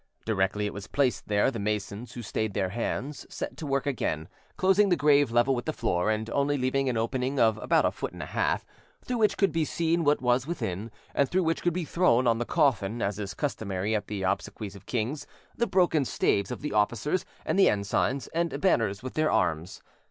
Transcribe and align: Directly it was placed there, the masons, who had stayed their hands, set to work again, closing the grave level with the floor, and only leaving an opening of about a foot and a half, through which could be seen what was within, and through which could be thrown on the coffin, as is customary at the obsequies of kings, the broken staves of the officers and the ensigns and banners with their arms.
Directly 0.25 0.65
it 0.65 0.73
was 0.73 0.87
placed 0.87 1.27
there, 1.27 1.51
the 1.51 1.59
masons, 1.59 2.13
who 2.13 2.21
had 2.21 2.25
stayed 2.25 2.53
their 2.55 2.69
hands, 2.69 3.27
set 3.29 3.55
to 3.57 3.67
work 3.67 3.85
again, 3.85 4.29
closing 4.57 4.89
the 4.89 4.95
grave 4.95 5.29
level 5.29 5.53
with 5.53 5.65
the 5.65 5.71
floor, 5.73 6.09
and 6.09 6.27
only 6.31 6.57
leaving 6.57 6.89
an 6.89 6.97
opening 6.97 7.39
of 7.39 7.59
about 7.59 7.85
a 7.85 7.91
foot 7.91 8.11
and 8.11 8.23
a 8.23 8.33
half, 8.33 8.65
through 9.05 9.19
which 9.19 9.37
could 9.37 9.51
be 9.51 9.63
seen 9.63 10.03
what 10.03 10.19
was 10.19 10.47
within, 10.47 10.89
and 11.13 11.29
through 11.29 11.43
which 11.43 11.61
could 11.61 11.73
be 11.73 11.85
thrown 11.85 12.25
on 12.25 12.39
the 12.39 12.45
coffin, 12.45 12.99
as 12.99 13.19
is 13.19 13.35
customary 13.35 13.95
at 13.95 14.07
the 14.07 14.23
obsequies 14.23 14.75
of 14.75 14.87
kings, 14.87 15.27
the 15.55 15.67
broken 15.67 16.03
staves 16.03 16.49
of 16.49 16.61
the 16.61 16.73
officers 16.73 17.23
and 17.45 17.59
the 17.59 17.69
ensigns 17.69 18.25
and 18.29 18.59
banners 18.59 19.03
with 19.03 19.13
their 19.13 19.29
arms. 19.29 19.83